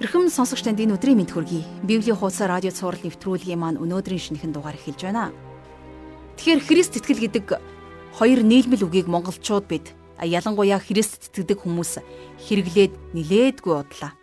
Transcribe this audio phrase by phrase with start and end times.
[0.00, 1.60] Эрхэм сонсогч танд энэ өдрийн мэд хүргэе.
[1.84, 5.28] Библийн хуудас радио цаураар нэвтрүүлгийн маань өнөөдрийн шинэхэн дугаар эхэлж байна.
[6.40, 7.60] Тэгэхээр Христ итгэл гэдэг
[8.16, 12.00] хоёр нийлмэл үгийг монголчууд бид ялангуяа Христ итгэдэг хүмүүс
[12.48, 14.16] хэрэглээд нилээдгүй бодлоо.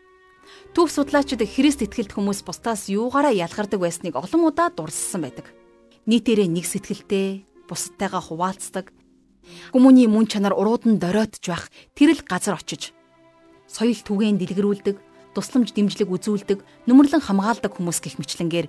[0.73, 5.53] Төв судлаачид Христ итгэлт хүмүүс бусдаас юугаараа ялгардаг байсныг олон удаа дурссан байдаг.
[6.09, 8.89] Нийтээрээ нэг сэтгэлтэй, бусдтайгаа хуваалцдаг.
[9.77, 12.97] Хүмүүний мөн чанар уруудан дороотж байх тэр л газар очиж
[13.67, 15.06] соёл түгээн дэлгэрүүлдэг
[15.37, 18.67] тусламж дэмжлэг үзүүлдэг, нүмерлэн хамгаалдаг хүмүүс гих мэтлэнгээр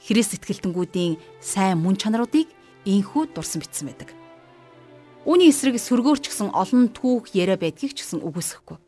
[0.00, 2.48] Христ итгэлтэнгүүдийн сайн мөн чанаруудыг
[2.88, 4.16] инхүү дурсан битсэн байдаг.
[5.26, 8.78] Үүний эсрэг сөргөөрч гсэн олон түүх яриа байдгийг ч гэсэн үгүйсэхгүй.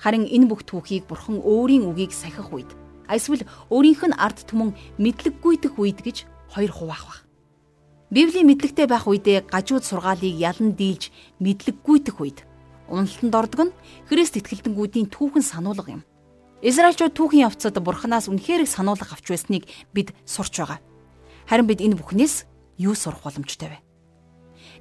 [0.00, 2.72] Харин энэ бүх түүхийг бурхан өөрийн үгийг сахих үед
[3.04, 6.24] эсвэл өөрийнх нь ард түмэн мэдлэггүйдэх үед гэж
[6.56, 7.18] хоёр хуваах баг.
[8.08, 11.12] Библийн мэдлэгтэй байх үедээ гажууд сургаалыг ялан дийлж
[11.44, 12.38] мэдлэггүйдэх үед
[12.88, 13.76] уналтанд ордог нь
[14.08, 16.02] Христ итгэлтэнгүүдийн түүхэн сануулга юм.
[16.64, 20.80] Израильчууд түүхийн явцад бурханаас үнэхээр их сануулга авч байсныг бид сурч байгаа.
[21.44, 22.48] Харин бид энэ бүхнээс
[22.80, 23.84] юу сурах боломжтой вэ?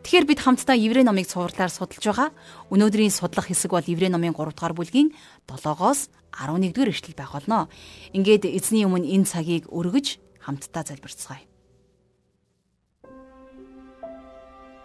[0.08, 2.30] Тэгэхээр бид хамтдаа Еврей номыг цувралаар судалж байгаа.
[2.72, 5.12] Өнөөдрийн судлах хэсэг бол Еврей номын 3 дугаар бүлгийн
[5.44, 7.68] 7-оос 11-р эшлэл байх болно.
[8.16, 11.44] Ингээд эзний өмнө энэ цагийг өргөж хамтдаа залбирцгаая.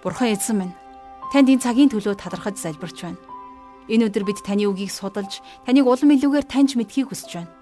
[0.03, 0.75] Бурхан эзэн минь,
[1.31, 3.28] танд энэ цагийн төлөө талархаж залбирч байна.
[3.89, 7.53] Энэ өдөр бид таны үгийг судалж, таныг улам илүүгээр таньж мэдхийг хүсэж байна.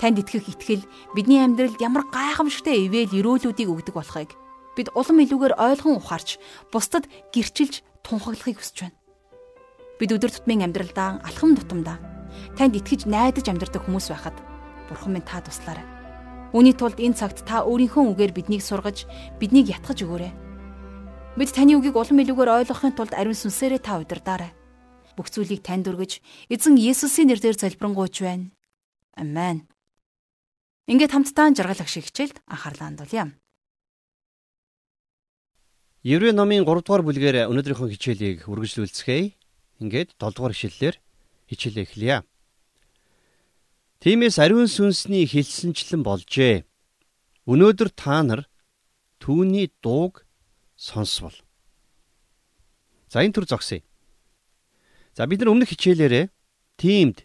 [0.00, 4.32] Танд итгэх итгэл бидний амьдралд ямар гайхамшигтай ивэл өрөөлүүдийг өгдөг болохыг
[4.76, 6.36] бид улам илүүгээр ойлгон ухаарч,
[6.68, 8.96] бусдад гэрчилж тунхаглахыг хүсэж байна.
[10.00, 11.96] Бид өдөр тутмын амьдралдаа алхам тутамдаа
[12.56, 14.36] танд итгэж найдаж амьдрдаг хүмүүс байхад
[14.88, 15.84] Бурхан минь та туслаарай.
[16.52, 19.08] Үүний тулд энэ цагт та өөрийнхөө үгээр биднийг сургаж,
[19.40, 20.32] биднийг ятгах өгөөрэй.
[21.40, 24.52] Бид таны үгийг улам илүүгээр ойлгохын тулд ариун сүнсээрээ та удирдаарай
[25.16, 26.20] бүх зүйлийг танд өргөж
[26.52, 28.52] эзэн Есүсийн нэрээр залбирanгуйч байна.
[29.16, 29.64] Амен.
[30.86, 33.32] Ингээд хамтдаа жаргал ах шиг хичээлд анхаарлаа хандуулъя.
[36.06, 39.34] Еврей номын 3 дугаар бүлгээр өнөөдрийнхөө хичээлийг үргэлжлүүлцгээе.
[39.82, 40.96] Ингээд 7 дугаар хичээлээр
[41.50, 42.18] хичээлээ эхлэе.
[43.98, 46.62] Тиймээс ариун сүнсний хэлсэнчлэн болжээ.
[47.50, 48.46] Өнөөдөр та нар
[49.18, 50.22] түүний дууг
[50.78, 51.34] сонсвол.
[53.10, 53.82] За энэ төр зогсъё.
[55.16, 56.28] За бид нар өмнөх хичээлээрээ
[56.76, 57.24] тиймд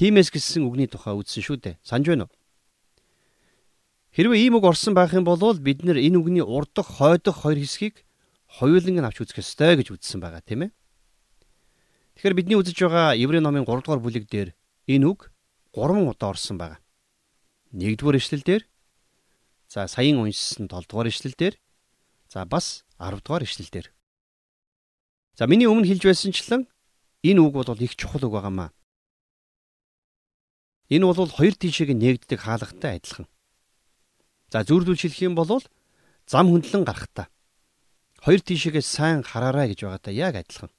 [0.00, 1.76] тиймээс гэсэн үгний тухай үзсэн шүү дээ.
[1.84, 2.32] Санж байна уу?
[4.16, 8.08] Хэрвээ ийм үг орсон байх юм бол бид нар энэ үгний урдах, хойдох хоёр хэсгийг
[8.48, 10.70] хоёуланг нь авч үзэх ёстой гэж үзсэн байгаа тийм ээ.
[12.16, 14.56] Тэгэхээр бидний үзэж байгаа Еврей номын 3 дугаар бүлэг дээр
[14.88, 15.28] энэ үг
[15.76, 16.80] 3 удаа орсон байгаа.
[17.76, 18.64] 1-р эшлэл дээр
[19.68, 21.54] за саяын уншсан 7-р эшлэл дээр
[22.32, 23.92] за бас 10-р эшлэл дээр.
[25.36, 26.64] За миний өмнө хэлж байсанчлан
[27.22, 28.70] Энэ үг бол их чухал үг байгаамаа.
[30.88, 33.26] Энэ бол хоёр тишийг нээгддэг хаалгатай адилхан.
[34.52, 35.60] За зүйрлүүлж хэлэх юм бол
[36.26, 37.28] зам хөндлөн гарахтаа
[38.22, 40.70] хоёр тишээгээ сайн хараарай гэж байгаатай яг адилхан.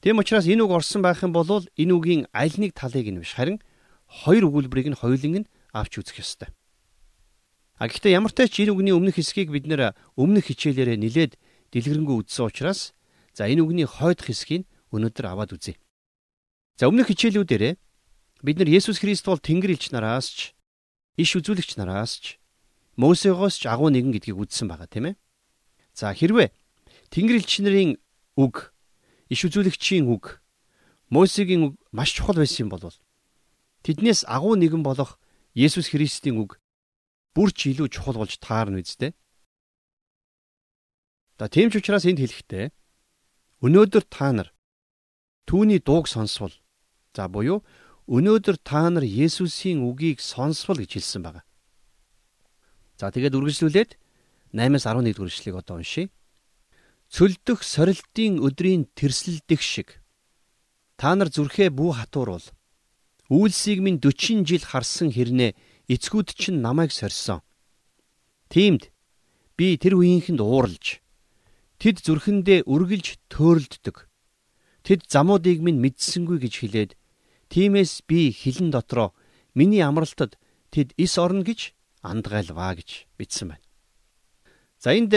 [0.00, 3.34] Тийм учраас энэ үг орсон байх юм бол энэ үгийн аль нэг талыг нь биш
[3.34, 3.58] харин
[4.06, 6.48] хоёр өгүүлбэрийг нь хоёуланг нь авч үзэх ёстой.
[7.76, 11.32] А гэхдээ ямар ч тач энэ үгний өмнөх хэсгийг бид нэр өмнөх хичээлээрээ нилээд
[11.74, 12.94] дэлгэрэнгүй үзсэн учраас
[13.34, 15.76] за энэ үгний хойд хэсгийг өнөөдөр аваад үзье.
[16.76, 17.76] За өмнөх хичээлүүдээр
[18.44, 20.38] бид нар Есүс Христ бол Тэнгэр элч нараас ч
[21.16, 22.24] иш үзүүлэгч нараас ч
[22.96, 25.14] Мосегоос ч агуу нэгэн гэдгийг үзсэн байгаа тийм ээ.
[25.92, 26.52] За хэрвээ
[27.12, 28.00] Тэнгэр элч нарын
[28.36, 28.72] үг,
[29.28, 30.40] иш үзүүлэгчийн үг,
[31.12, 32.88] Мосегийн үг маш чухал байсан юм бол
[33.84, 35.20] тэднээс агуу нэгэн болох
[35.56, 36.60] Есүс Христийн үг
[37.36, 39.12] бүр ч илүү чухал болж таарна үсттэй.
[41.36, 42.72] За тийм ч учраас энд хэлэхдээ
[43.60, 44.55] өнөөдөр та нар
[45.46, 46.52] Түүний дууг сонсвол
[47.14, 47.62] за буюу
[48.10, 51.42] өнөөдөр та нар Есүсийн үгийг сонсвол гэж хэлсэн байна.
[52.98, 53.90] За тэгээд үргэлжлүүлээд
[54.50, 56.10] 8-аас 11 дугаар эшлэгийг одоо уншийе.
[57.10, 60.02] Цөлдөх сорилтын өдрийн тэрсэлдэх шиг
[60.98, 62.46] та нар зүрхээ бүү хатууруул.
[63.30, 65.54] Үйлсийг минь 40 жил харсан хэрнээ
[65.86, 67.42] эцгүүд чинь намайг сорьсон.
[68.50, 68.90] Тиймд
[69.54, 71.02] би тэр үеийнхэнд ууралж
[71.78, 74.05] тэд зүрхэндээ үргэлж төөрөлддөг.
[74.86, 76.90] Тэд замуудыг минь мэдсэнгүй гэж хэлээд
[77.50, 79.10] тиймээс би хилэн дотроо
[79.58, 80.38] миний амралтад
[80.70, 81.74] тэд ис орно гэж
[82.06, 83.66] андгайлваа гэж бичсэн байна.
[84.78, 85.10] За энд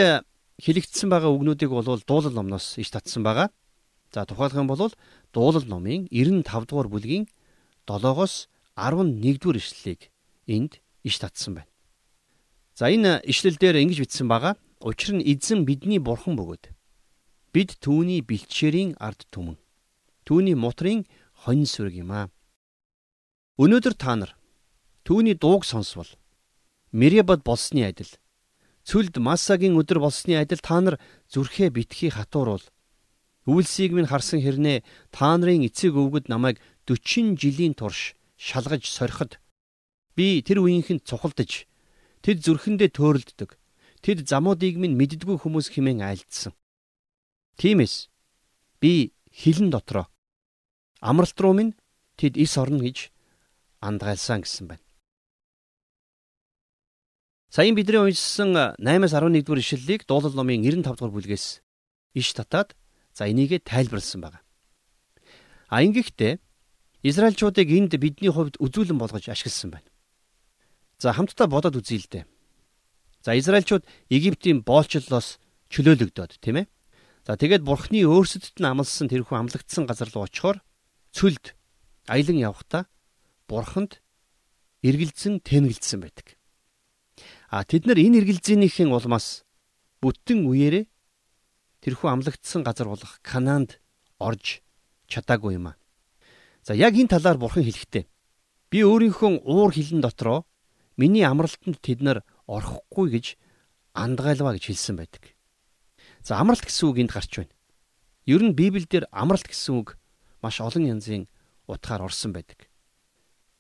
[0.58, 3.54] хэлэгдсэн байгаа үгнүүдийг бол дуулал номноос иш татсан байгаа.
[4.10, 4.90] За тухайлх юм бол
[5.38, 7.30] дуулал номын 95 дугаар бүлгийн
[7.86, 10.10] 7-оос 11 дугаар ишлэлийг
[10.50, 11.70] энд иш татсан байна.
[12.74, 14.58] За энэ ишлэл дээр ингэж бичсэн байгаа.
[14.82, 16.74] Учир нь эзэн бидний бурхан бөгөөд
[17.54, 19.58] Бид түүний бэлчээрийн ард түмэн.
[20.26, 22.28] Түүний мутрын хонь сүрэг юм аа.
[23.58, 24.32] Өнөөдөр та нар
[25.10, 26.06] Түүний дууг сонсвол
[26.94, 28.12] Меребад болсны адил
[28.86, 31.02] цүлд Массагийн өдөр болсны адил та нар
[31.34, 32.62] зүрхээ битгий хатууруул.
[33.50, 39.42] Үйлсийг минь харсан хэрнээ та нарын эцэг өвгөд намайг 40 жилийн турш шалгаж сориход
[40.14, 41.66] би тэр үеийнхэнд цухалдаж
[42.22, 43.58] тэд зүрхэндээ төөрөлддөг.
[44.06, 46.54] Тэд замуудыг минь мэддгүй хүмүүс хэмээн айлдсан.
[47.60, 48.08] Тиймээс
[48.80, 50.08] би хилэн дотроо
[51.04, 51.76] амралт руу минь
[52.16, 53.12] тэд ис орно гэж
[53.84, 54.86] андгайлсан гэсэн байна.
[57.52, 61.60] Саяхан бидний уншсан 8-аас 11 дугаар ишлэлийг дуулал номын 95 дугаар бүлгээс
[62.16, 62.80] иш татаад
[63.12, 64.40] за энийгээ тайлбарлсан байна.
[65.68, 66.40] А ингэхдээ
[67.04, 69.90] Израильчуудыг энд бидний хувьд үзүүлэн болгож ашигласан байна.
[71.00, 72.26] За хамтдаа бодоод үзье л дээ.
[73.24, 75.40] За Израильчууд Египтийн боолчлолоос
[75.72, 76.68] чөлөөлөгдөөд тийм ээ.
[77.30, 80.66] За тэгээд Бурхны өөрсдөд нь амласан тэрхүү амлагдсан газар руу очихоор
[81.14, 81.54] цүлд
[82.10, 82.90] аялан явхдаа
[83.46, 84.02] Бурханд
[84.82, 86.42] эргэлзэн тэнэгэлдсэн байдаг.
[87.54, 89.46] А тэд нар энэ эргэлзээнийхэн улмаас
[90.02, 90.90] бүтэн үеэрээ
[91.86, 93.78] тэрхүү амлагдсан газар болох Канаанд
[94.18, 94.66] орж
[95.06, 95.78] чадаагүй юм а.
[96.66, 98.10] За яг энэ талаар бурхан хэлэхдээ
[98.74, 100.50] би өөрийнхөө уур хилэн дотроо
[100.98, 103.38] миний амралтанд тэд нар орохгүй гэж
[103.94, 105.38] андгайлваа гэж хэлсэн байдаг.
[106.24, 107.54] За амралт гэсэн үг энд гарч байна.
[108.26, 109.98] Ер нь Библиэлд амралт гэсэн үг
[110.42, 111.28] маш олон янзын
[111.68, 112.70] утгаар орсон байдаг.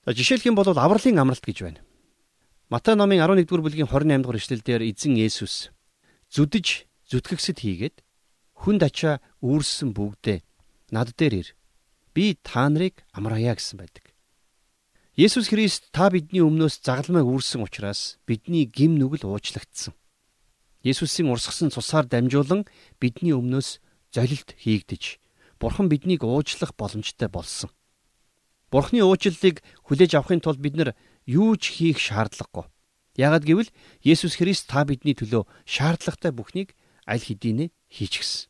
[0.05, 1.81] За жишээлх юм бол авралын амралт гэж байна.
[2.69, 5.73] Матай номын 11-р бүлгийн 28 дугаар эшлэлдэр эзэн Есүс
[6.29, 7.97] зүдэж зүтгэгсэд хийгээд
[8.61, 10.45] хүнд ачаа үүрсэн бүгдээ
[10.93, 11.49] над дээр ир.
[12.13, 14.13] Би та нарыг амраая гэсэн байдаг.
[15.17, 19.97] Есүс Христ та бидний өмнөөс загалмай үүрсэн учраас бидний гим нүгэл уучлагдсан.
[20.83, 22.63] Есүсийн урсгасан цусаар дамжуулан
[22.99, 23.83] бидний өмнөөс
[24.15, 25.19] золилт хийгдэж
[25.59, 27.69] Бурхан биднийг уучлах боломжтой болсон.
[28.71, 30.95] Бурхны уучлалыг хүлээж авахын тулд бид нар
[31.27, 32.71] юу ч хийх шаардлагагүй.
[33.19, 38.47] Яагад гэвэл Есүс Христ та бидний төлөө шаардлагатай бүхнийг аль хэдийнэ хийчихсэн.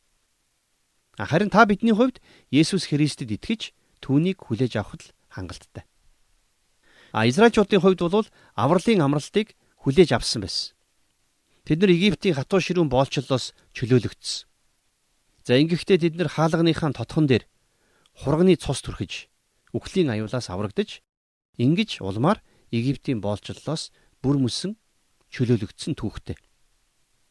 [1.18, 2.22] Харин та бидний хувьд
[2.54, 5.82] Есүс Христэд итгэж түүнийг хүлээж авахд л хангалттай.
[7.10, 10.78] А Израильчуудын хувьд бол авралын амралтыг хүлээж авсан байсан.
[11.70, 14.50] Тэд нар Египтийн хатуу ширүүн боолчлолоос чөлөөлөгдсөн.
[15.46, 17.46] За ингэхдээ тэд нар хаалганыхаа тотхон дээр
[18.18, 19.30] хурганы цус түрхэж
[19.70, 20.98] үхлийн аюулаас аврагдаж
[21.62, 22.42] ингэж улмаар
[22.74, 24.74] Египтийн боолчлолоос бүр мөсөн
[25.30, 26.34] чөлөөлөгдсөн түүхтэй.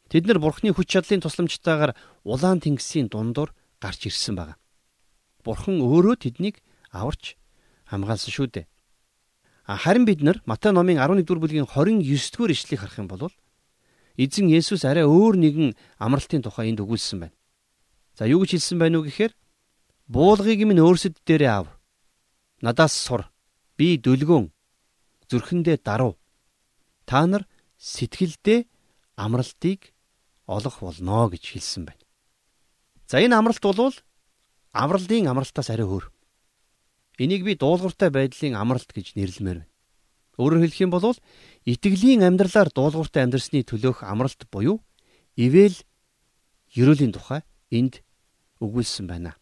[0.08, 3.52] Тэд нар Бурхны хүч чадлын тусламжтайгаар улаан тэнгисийн дундуур
[3.84, 4.56] гарч ирсэн байна.
[5.44, 6.64] Бурхан өөрөө тэднийг
[6.96, 7.36] аварч
[7.92, 8.72] хамгаалсан шүү дээ.
[9.68, 13.28] Харин бид нар Матай номын 11-р бүлгийн 29-р ишлэгийг харах юм бол
[14.20, 17.36] эзэн Есүс арай өөр нэгэн амралтын тухай энд өгүүлсэн байна.
[18.20, 19.32] За юу гэж хэлсэн байна уу гэхээр
[20.12, 21.68] буулгыг минь өөрсөд дээрээ ав.
[22.60, 23.32] Надаас сур.
[23.80, 24.52] Би дүлгөөн
[25.32, 26.20] зүрхэндээ даруй.
[27.08, 27.48] Та нар
[27.80, 28.68] сэтгэлдээ
[29.16, 29.96] амралтыг
[30.44, 32.04] олох болно гэж хэлсэн байна.
[33.08, 33.96] За энэ амралт бол
[34.76, 36.12] авралын амралтаас арай өөр.
[37.24, 39.72] Энийг би дуулууртай байдлын амралт гэж нэрлэмээр байна.
[40.40, 41.16] Өөрөөр хэлэх юм бол
[41.66, 44.80] итгэлийн амьдралаар дуулууртай амьдрсны төлөөх амралт буюу
[45.36, 45.76] ивэл
[46.76, 47.42] ерөөлийн тухай
[47.72, 48.04] энд
[48.64, 49.36] өгүүлсэн байна.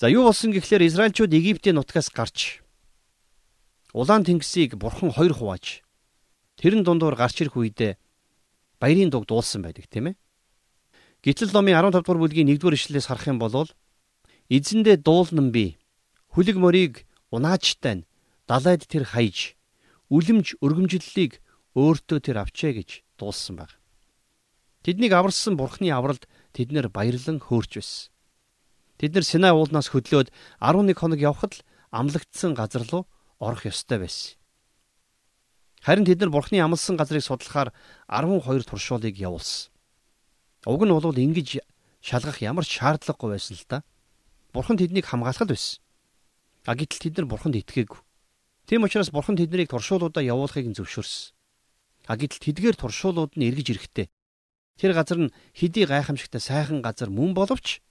[0.00, 2.64] За юу болсон гэхлээр Израильчууд Египтийн нутгаас гарч
[3.92, 5.82] Улаан тэнгисийг бурхан хоёр хувааж
[6.56, 7.98] тэрэн дундуур гарч ирэх үедээ
[8.80, 10.16] баярын дуг дуулсан байдаг тийм ээ.
[11.20, 13.68] Гитлэл номын 15 дугаар бүлгийн 1-р ишлэлээс харах юм бол
[14.48, 15.76] эзэндээ дуулнан би
[16.32, 18.06] хүлэг морийг унаачтай нь
[18.48, 19.59] далайд тэр хаяж
[20.10, 21.38] үлэмж өргөмжлөлийг
[21.78, 23.78] өөртөө тэр авчээ гэж дуулсан баг.
[24.82, 28.10] Тэднийг аварсан бурхны авралд тэд нэр баярлан хөөрч байсан.
[28.98, 31.64] Тэд нар Синай уулнаас хөдлөөд 11 хоног явхад л
[31.94, 33.06] амлагдсан газар руу
[33.38, 34.36] орох ёстой байсан.
[35.80, 37.72] Харин тэд нар бурхны амлсан газрыг судлахаар
[38.10, 39.72] 12 туршуулыг явуулсан.
[40.66, 41.64] Уг нь бол ингэж
[42.04, 43.78] шалгах ямар шаардлагагүй байсан л да.
[44.52, 45.80] Бурхан тэднийг хамгаалах л байсан.
[46.68, 48.00] А гэтэл тэд нар бурханд итгээгүй.
[48.70, 51.34] Тийм учраас бурхан тэднийг туршуулуудаа явуулахыг зөвшөөрсөн.
[52.06, 54.06] А гэтэл тэдгээр туршуулууд нь эргэж ирэхдээ
[54.78, 57.82] тэр газар нь хэдий гайхамшигтай сайхан газар мөн боловч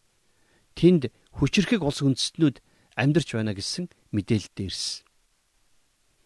[0.79, 2.63] тэнд хүчрхэг улс үндэстнүүд
[2.95, 5.03] амьдарч байна гэсэн мэдээлэлд ирсэн.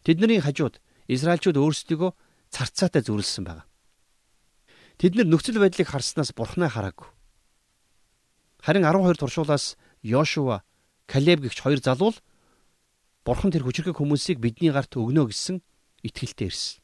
[0.06, 0.78] Тэдний хажууд
[1.10, 2.14] Израильчууд өөрсдийгөө
[2.54, 3.66] царцаатай зүрлсэн байна.
[5.02, 7.10] Тэд нар нөхцөл байдлыг харснаас бурхнаа хараагүй.
[8.62, 10.62] Харин 12 туршуулаас Йошуа,
[11.10, 12.22] Калеб гихч хоёр залуул
[13.24, 15.64] бурхан тэр хүчрхэг хүмүүсийг бидний гарт өгнө гэсэн
[16.04, 16.84] итгэлтэй ирсэн.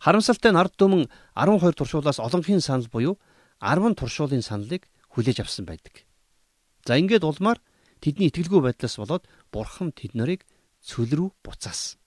[0.00, 3.20] Харамсалтай нь ард түмэн 12 туршуулаас олонхын санал буюу
[3.60, 6.08] 10 туршуулын саналыг хүлээж авсан байдаг.
[6.88, 7.60] За ингээд улмаар
[8.00, 10.48] тэдний итгэлгүй байдлаас болоод бурхан тэд нарыг
[10.80, 12.00] цөл рүү буцаасан.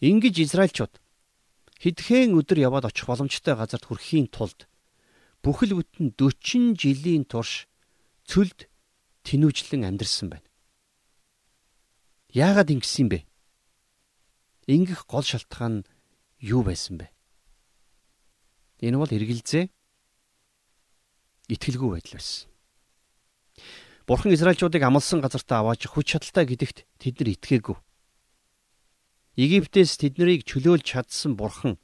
[0.00, 0.96] Ингэж Израильчууд
[1.76, 4.64] хэдхэн өдөр яваад очих боломжтой газарт хүрэхийн тулд
[5.44, 7.68] бүхэл бүтэн 40 жилийн турш
[8.24, 8.72] цөлд
[9.28, 10.48] тинүүжлэн амьдарсан байна.
[12.32, 13.28] Яагаад ингэсэн бэ?
[14.64, 15.84] Ингэх гол шалтгаан
[16.40, 17.12] юу байсан бэ?
[18.80, 19.68] Энэ бол эргэлзээ
[21.52, 22.48] итгэлгүй байдал байсан.
[24.08, 27.76] Бурхан Израильчуудыг амлсан газартаа аваач хүч чадалтай гэдэгт тэд нар итгээгүй.
[29.36, 31.76] Египтээс тэднийг чөлөөлж чадсан Бурхан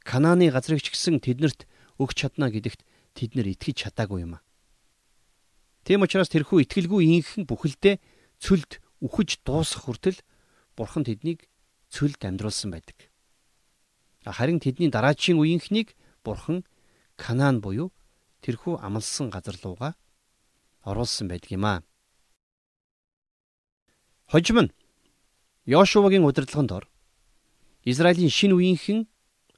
[0.00, 1.68] Канааны газрыг ч гэсэн тэднэрт
[2.00, 4.44] өгч чадна гэдэгт тэд нар итгэж чадаагүй юм а.
[5.84, 8.00] Тийм учраас тэрхүү итгэлгүй инхэн бүхэлдээ
[8.40, 10.18] цөлд үхэж дуусах хүртэл
[10.76, 11.48] Бурхан тэднийг
[11.90, 13.10] цөлд амьдруулсан байдаг.
[14.24, 16.64] Харин тэдний дараачийн үеийнхнийг Бурхан
[17.16, 17.90] Канаан буюу
[18.42, 19.92] тэрхүү амлсан газар руугаа
[20.84, 21.82] оруулсан байдаг юм аа.
[24.30, 24.74] Хожим нь
[25.64, 26.84] Йошуагийн удирдлаганд ор
[27.84, 29.08] Израилийн шинэ үеийнхэн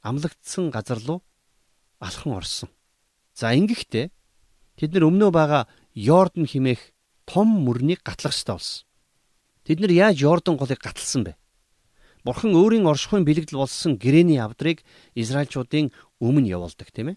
[0.03, 1.23] амлагдсан газар руу
[1.99, 2.71] алхан орсон.
[3.35, 4.11] За ингэхдээ
[4.79, 5.63] тэд нар өмнөө байгаа
[5.95, 6.95] Йордан химээх
[7.27, 8.90] том мөрнийг гатлах ёстой болсон.
[9.65, 11.37] Тэд нар яаж Йордан голыг гаталсан бэ?
[12.25, 14.85] Бурхан өөрийн оршихуйн бэлэгдэл болсон гэрэний авдрыг
[15.17, 17.17] Израильчуудын өмнө явуулдаг тийм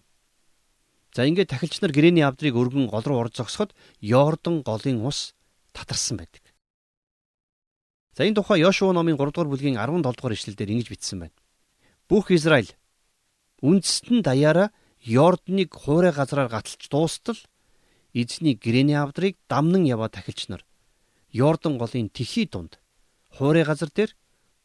[1.12, 5.36] За ингээд тахилч нар гэрэний авдрыг өргөн гол руу орж зогсоход Йордан голын ус
[5.72, 6.42] татарсан байдаг.
[8.16, 11.36] За энэ тухай Йошуа номын 3 дугаар бүлгийн 17 дугаар ишлэлдэр ингэж бичсэн байна.
[12.08, 12.72] Бүх Израиль
[13.60, 14.72] үндэстэн даяараа
[15.04, 17.36] Йорданыг хуурай газраар гаталж дуустал
[18.12, 20.64] эзний гэрэний авдрыг дамнан яваа тахилч нар
[21.34, 22.78] Йордан голын тэхий дунд
[23.34, 24.14] хуурай газар дээр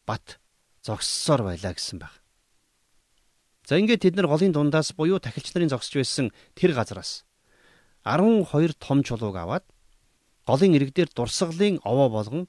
[0.06, 0.38] бат
[0.86, 2.14] зогссоор байлаа гэсэн баг.
[3.66, 7.26] За ингээд тэд нар голын дундаас буюу тахилч нарын зогсож байсан тэр газараас
[8.06, 9.66] 12 том чулууг аваад
[10.46, 12.46] голын иргдээр дурсгалын овоо болгон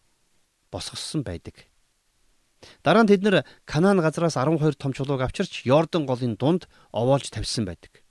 [0.69, 1.65] босгосон байдаг.
[2.85, 7.65] Дараа нь тэд нар Канаан газараас 12 том чулууг авчирч Йордан голын дунд овоолж тавьсан
[7.65, 8.05] байдаг.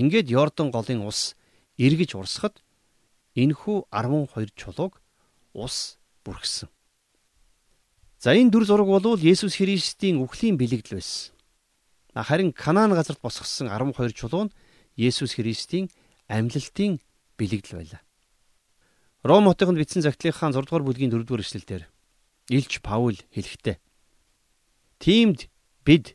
[0.00, 1.36] Ингээд Йордан голын ус
[1.76, 2.64] эргэж урсахад
[3.36, 5.01] энэхүү 12 чулууг
[5.54, 6.68] ус бүрхсэн.
[8.18, 11.34] За энэ дүр зураг бол Есүс Христийн үхлийн бэлэгдэл байсан.
[12.14, 14.54] Харин Канаан газарт босгосон 12 чулуу нь
[14.96, 15.90] Есүс Христийн
[16.28, 17.00] амьлалтын
[17.38, 18.02] бэлэгдэл байлаа.
[19.24, 21.82] Ром хотынд бичсэн загтлынхаа 6 дугаар бүлгийн 4 дугаар эшлэлдэр
[22.50, 23.78] Илч Паул хэлэхдээ
[25.02, 25.50] Тиймд
[25.86, 26.14] бид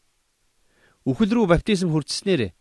[1.07, 2.55] үхэл рүү баптизм хүртснээр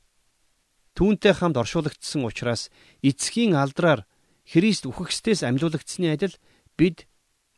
[0.98, 2.70] түүнтэй хамт оршуулгдсан учраас
[3.02, 4.06] эцгийн алдраар
[4.46, 6.34] Христ үхэхстээс амьлуулагдсны адил
[6.76, 7.08] бид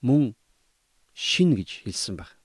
[0.00, 0.34] мөн
[1.14, 2.38] шин гэж хэлсэн баг.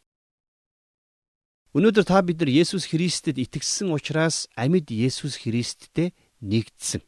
[1.74, 7.01] Өнөөдөр та бид нар Есүс Христэд итгэсэн учраас амьд Есүс Христтэй нэгдсэн.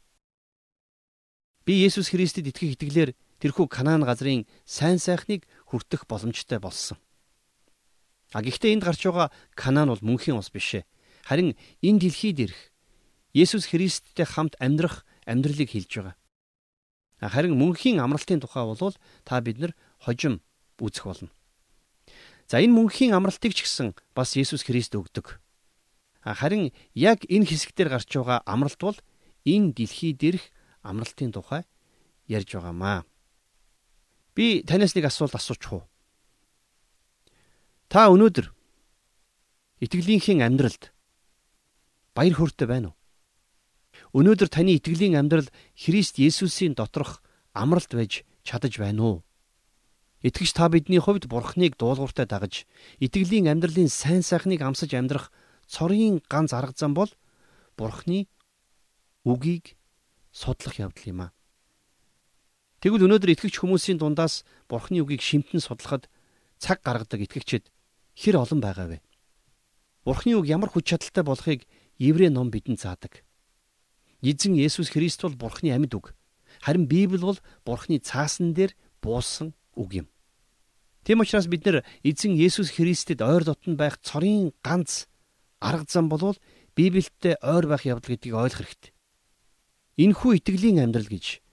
[1.66, 3.10] Би Есүс Христэд итгэх итгэлээр
[3.42, 6.98] тэрхүү Канаан газрын сайн сайхныг хүртэх боломжтой болсон.
[8.34, 10.88] А гэхдээ энд гарч байгаа Канаан бол мөнхийн ус биш ээ.
[11.26, 12.60] Харин энэ дэлхийд ирэх
[13.34, 16.14] Есүс Христтэй хамт амьдрах амьдралыг хэлж байгаа.
[17.28, 20.40] Харин мөнхийн амралтын тухай бол та бид нар хожим
[20.78, 21.30] үзэх болно.
[22.46, 25.40] За энэ мөнхийн амралтыг ч гэсэн бас Есүс Христ өгдөг.
[26.22, 28.98] Харин яг энэ хэсэгтэр гарч байгаа амралт бол
[29.46, 30.44] энэ дэлхий дээрх
[30.82, 31.62] амралтын тухай
[32.26, 33.06] ярьж байгаамаа.
[34.34, 35.84] Би танаас нэг асуулт асуучих уу?
[37.88, 38.50] Та өнөөдөр
[39.80, 40.90] итгэлийнхээ амьдралд
[42.14, 42.95] баяр хөөртэй байна уу?
[44.16, 45.44] Өнөөдөр таны итгэлийн амьдрал
[45.76, 47.20] Христ Есүсийн доторх
[47.52, 49.16] амралт байж чадаж байна уу?
[50.24, 52.64] Итгэж та бидний хувьд Бурхныг дуулууртай дагаж
[52.96, 55.28] итгэлийн амьдралын сайн сайхныг амсаж амьдрах
[55.68, 57.12] цорын ганц арга зам бол
[57.76, 58.24] Бурхны
[59.28, 59.76] үгийг
[60.32, 61.36] судлах явдал юм а.
[62.80, 66.08] Тэгвэл өнөөдөр итгэгч хүмүүсийн дундаас Бурхны үгийг шимтэн судлахад
[66.56, 67.68] цаг гаргадаг итгэгчид
[68.16, 69.04] хэр олон байгаа вэ?
[70.08, 71.68] Бурхны үг ямар хүч чадалтай болохыг
[72.00, 73.25] Еврей ном бидэнд заадаг.
[74.22, 76.14] Эзэн Есүс Христ бол Бурхны амьд үг.
[76.60, 80.06] Харин Библи бол Бурхны цаасан дээр буусан үг юм.
[81.06, 85.06] Тийм учраас бид нэр эзэн Есүс Христэд ойр дотн байх цорын ганц
[85.62, 86.34] арга зам болвол
[86.74, 88.92] Библиэд ойр байх явдал гэдгийг ойлгох хэрэгтэй.
[90.02, 91.46] Энэхүү итгэлийн амьдрал гэж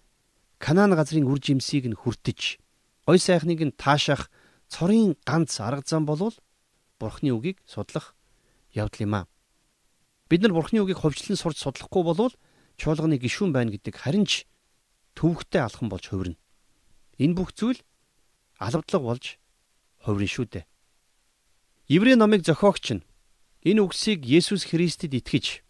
[0.58, 2.58] Канаан газрын үр жимсийг нь хүртэж,
[3.06, 4.32] гой сайхныг нь таашаах
[4.74, 6.34] цорын ганц арга зам болвол
[6.98, 8.16] Бурхны үгийг судлах
[8.74, 9.28] явдал юм аа.
[10.34, 12.34] Бид нар Бурхны үгийг ховчлон сурч судлахгүй болвол
[12.84, 14.44] чуулганы гишүүн байна гэдэг харин ч
[15.16, 16.36] төвөгтэй алхан болж хувирна.
[17.16, 17.80] Энэ бүх зүйл
[18.60, 19.40] алавдлага болж
[20.04, 20.66] хувирна шүү дээ.
[21.88, 23.08] Еврей номыг зохиогч нь
[23.64, 25.64] энэ үгсийг Есүс Христэд итгэж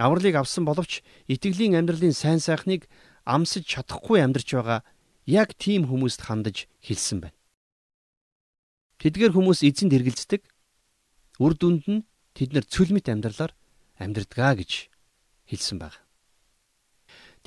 [0.00, 2.88] авралыг авсан боловч итгэлийн амьдралын сайн сайхныг
[3.28, 4.80] амсаж чадахгүй амьдарч байгаа
[5.28, 7.36] яг тийм хүмүүст хандаж хэлсэн байна.
[9.04, 10.42] Тэдгээр хүмүүс эзэнд эргэлздэг.
[11.44, 13.52] Үр дүнд нь тэд нар цөлмит амьдралаар
[14.00, 14.88] амьдрдгаа гэж
[15.44, 16.07] хэлсэн баг.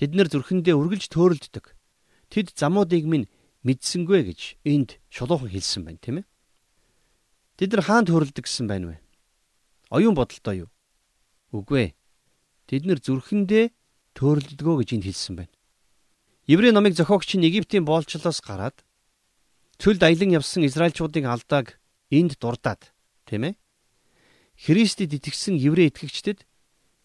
[0.02, 1.78] Тэд нар зүрхэндээ үргэлж төөрөлддөг.
[2.34, 3.30] Тэд замуудыг минь
[3.62, 6.28] мэдсэнгүй гэж энд шулуухан хэлсэн байна, тийм ээ.
[7.62, 8.98] Тэд нар хаан төөрөлдөг гэсэн байна вэ?
[9.94, 10.70] Оюун бодолтой юу?
[11.54, 11.96] Үгүй ээ.
[12.66, 13.70] Тэд нар зүрхэндээ
[14.18, 15.54] төөрөлддгөө гэж энд хэлсэн байна.
[16.50, 18.82] Еврей номыг зохиогч нь Египтийн боолчлоос гараад
[19.78, 21.78] цөлд аялан явсан Израильчуудын алдааг
[22.10, 22.90] энд дурдаад,
[23.30, 23.62] тийм ээ?
[24.58, 26.50] Христэд итгэсэн еврей итгэгчдэд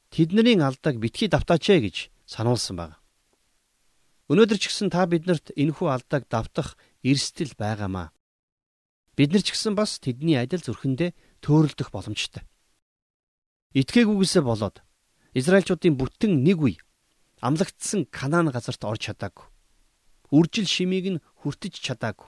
[0.08, 2.96] тэдний алдааг битгий давтаач ээ гэж сануулсан байна.
[4.26, 6.74] Өнөөдөр ч гэсэн та биднэрт энэхүү алдааг давтах
[7.06, 8.10] эрсдэл байгаамаа.
[9.14, 11.14] Бид нар ч гэсэн бас тэдний адил зүрхэндээ
[11.46, 12.42] төөрөлдөх боломжтой.
[13.78, 14.82] Итгээгүйгээсээ болоод
[15.36, 16.76] Израильчуудын бүтэн нэг үе
[17.38, 19.46] амлагдсан Канаан газарт орж чадаагүй.
[20.34, 22.26] Үржил шимийг нь хүртэж чадаагүй.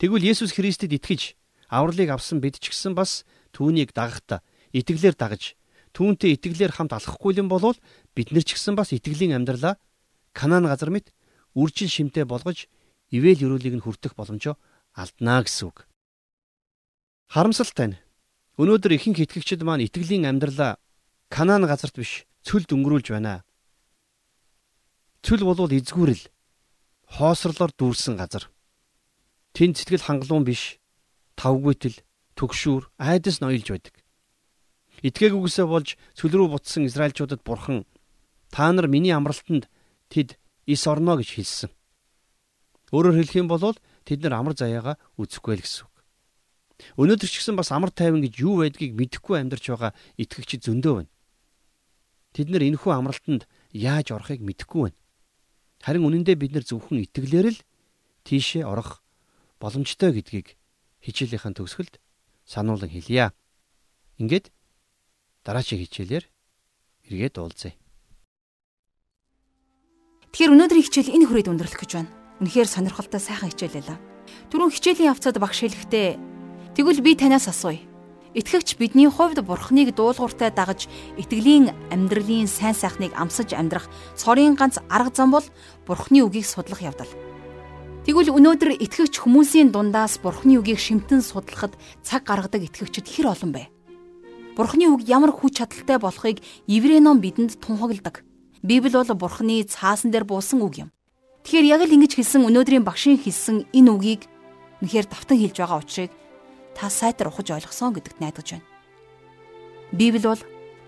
[0.00, 1.36] Тэгвэл Есүс Христэд итгэж
[1.68, 4.40] авралыг авсан бид ч гэсэн бас түүнийг дагахта
[4.72, 5.54] итгэлээр дагаж
[5.92, 7.76] түүнтэй итгэлээр хамт алхахгүй юм бол
[8.16, 9.76] бид нар ч гэсэн бас итгэлийн амьдралаа
[10.32, 11.12] Канаан газар мэт
[11.52, 12.68] үржил шимтэй болгож
[13.12, 14.56] ивэл өрөөлийг нь хүртэх боломжоо
[14.96, 15.84] алднаа гэсэн үг.
[17.28, 18.00] Харамсалтай нь
[18.56, 20.80] өнөөдөр ихэнх итгэгчид маань итгэлийн амьдралаа
[21.28, 23.44] Канаан газарт биш цөлд өнгөрүүлж байна.
[25.24, 26.28] Цөл болвол эзгүүрэл
[27.08, 28.48] хоосрлоор дүүрсэн газар.
[29.52, 30.80] Тэнд сэтгэл хангалуун биш
[31.36, 32.00] тавгүйтэл
[32.36, 33.94] төгшүүр айдас ноёлж байдаг.
[35.02, 37.82] Итгээгүйгээсээ болж цөл рүү бутсан Израильчуудад бурхан
[38.54, 39.66] та нар миний амралтанд
[40.08, 41.70] тэд ис орно гэж хэлсэн.
[42.94, 43.74] Өөрөөр хэлэх юм бол
[44.06, 45.94] тэд нар амар заяага үзэхгүй л гэсэн үг.
[47.00, 51.10] Өнөөдөр ч гэсэн бас амар тайван гэж юу байдгийг мэдэхгүй амьдарч байгаа итгэгчид зөндөө байна.
[52.36, 54.98] Тэд нар энэхүү амралтанд яаж орохыг мэдэхгүй байна.
[55.82, 57.60] Харин үнэндээ бид нар зөвхөн итгэлээр л
[58.22, 59.02] тийшээ орох
[59.58, 60.54] боломжтой гэдгийг
[61.02, 61.98] хичээлийнхэн төгсгөлд
[62.46, 63.34] сануулan хэлье.
[64.18, 64.50] Ингээд
[65.44, 66.24] дараагийн хичээлээр
[67.10, 67.74] эргээд уулзъя.
[70.32, 72.10] Тэгэхээр өнөөдрийн хичээл энэ хүрээд өндөрлөх гэж байна.
[72.40, 73.98] Үнэхээр сонирхолтой сайхан хичээл байлаа.
[74.48, 76.08] Түрүүн хичээлийн явцад багш хэлэхдээ
[76.78, 77.82] тэгвэл би танаас асууя.
[78.32, 80.88] Итгэгч бидний хувьд Бурхныг дуулууртай дагаж
[81.20, 85.44] итгэлийн амьдралын сайн сайхныг амсаж амьдрах цорын ганц арга зам бол
[85.84, 87.12] Бурхны үгийг судлах явдал.
[88.08, 93.71] Тэгвэл өнөөдөр итгэгч хүмүүсийн дундаас Бурхны үгийг шимтэн судлахад цаг гаргадаг итгэгчид хэр олон бэ?
[94.52, 98.20] Бурхны үг ямар хүч чадалтай болохыг Еврей ном бидэнд тунхагладаг.
[98.62, 100.88] Библи бол Бурхны цаасан дээр буусан үг юм.
[101.42, 104.28] Тэгэхээр яг л ингэж хэлсэн өнөөдрийн багшийн хэлсэн энэ үгийг
[104.84, 106.12] үнэхээр давтан хэлж байгаа учраас
[106.76, 108.68] та сайтар ухаж ойлгосон гэдэгт найдаж байна.
[109.90, 110.42] Библи бол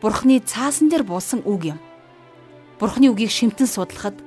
[0.04, 1.78] Бурхны цаасан дээр буусан үг юм.
[2.76, 4.20] Бурхны үгийг шимтэн судлахад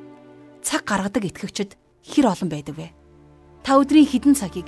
[0.66, 2.90] цаг гаргадаг итгэгчид хэр олон байдаг вэ?
[3.62, 4.68] Та өдрийн хідэн цагийг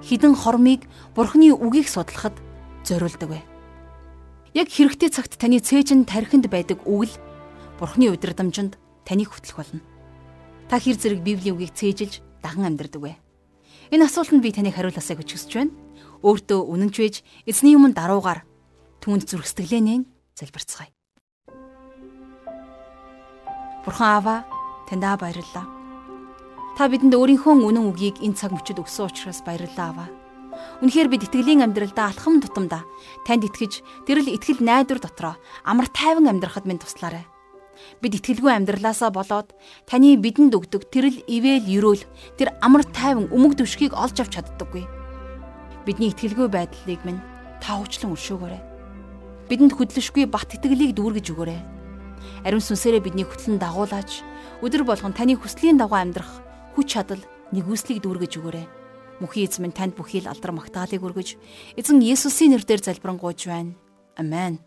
[0.00, 2.34] хідэн хормыг Бурхны үгийг судлахад
[2.82, 3.55] зориулдаг вэ?
[4.56, 7.14] Яг хэрэгтэй цагт таны цээжин тархинд байдаг үг л
[7.76, 9.84] Бурхны удирдамжинд таныг хөтлөх болно.
[10.72, 13.20] Та хэр зэрэг Библийн үгийг цээжилж даган амьдардаг вэ?
[13.92, 15.76] Энэ асуултанд би таныг хариулаасаа гэж хүсэж байна
[16.24, 17.14] өөртөө үнэнч вэж
[17.44, 18.48] эзний өмнө даруугаар
[19.04, 20.88] түүнд зүрх сэтгэлээ залбирцгаая.
[23.84, 24.36] Бурхан Аава
[24.88, 25.68] таньдаа баярлалаа.
[26.80, 30.06] Та бидэнд өөрийнхөө үнэн үгийг энэ цаг мөчид өгсөн учраас баярлалаа Аава.
[30.82, 32.82] Үнэхээр бид итгэлийн амьдралдаа алхам тутамдаа
[33.24, 37.24] танд итгэж тэрл итгэл найдвар дотроо амар тайван амьдрахад минь туслаарай.
[38.00, 39.52] Бид итгэлгүй амьдралаасаа болоод
[39.84, 42.04] таны бидэнд өгдөг тэрл ивэл ерөөл
[42.40, 44.84] тэр амар тайван өмг дэвшгийг олж авч чаддаггүй
[45.86, 47.22] бидний итгэлгүй байдлыг минь
[47.62, 48.62] та уучлан өршөөгөөрэй.
[49.46, 51.60] Бидэнд хөдлөшгүй бат итгэлийг дүүргэж өгөөрэй.
[52.42, 54.26] Ариун сүнсээрээ бидний хөтлөн дагуулж
[54.66, 56.42] өдөр болгон таны хүслийн дагуу амьдрах
[56.74, 57.22] хүч чадал
[57.54, 58.66] нэгүслийг дүүргэж өгөөрэй.
[59.20, 61.40] Мөнхийн эзэн минь танд бүхий л алдар магтаалыг өргөж
[61.80, 63.72] эзэн Есүсийн нэрээр залбирanгуйж байна.
[64.20, 64.60] Амен.